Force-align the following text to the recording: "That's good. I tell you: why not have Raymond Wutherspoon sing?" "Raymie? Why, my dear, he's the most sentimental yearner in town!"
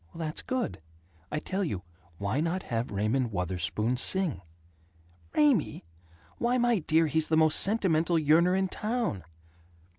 "That's 0.15 0.41
good. 0.41 0.81
I 1.31 1.37
tell 1.37 1.63
you: 1.63 1.83
why 2.17 2.39
not 2.39 2.63
have 2.63 2.89
Raymond 2.89 3.31
Wutherspoon 3.31 3.97
sing?" 3.97 4.41
"Raymie? 5.35 5.85
Why, 6.39 6.57
my 6.57 6.79
dear, 6.79 7.05
he's 7.05 7.27
the 7.27 7.37
most 7.37 7.59
sentimental 7.59 8.17
yearner 8.17 8.55
in 8.57 8.67
town!" 8.67 9.23